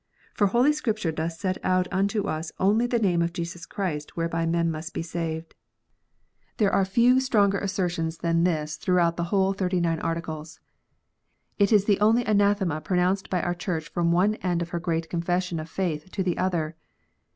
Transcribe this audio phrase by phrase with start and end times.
[0.35, 4.47] Eor Holy Scripture doth set out unto us only the name of Jesus Christ whereby
[4.47, 5.53] men must be saved."
[6.57, 9.45] There are few stronger assertions than this throughout the ONLY ONE WAY.
[9.51, 9.83] OF SALVATION.
[9.83, 10.59] 2 7 whole Thirty nine Articles.
[11.59, 14.79] It is the only anathema pro nounced by our Church from one end of her
[14.79, 16.75] great Confession of faith to the other.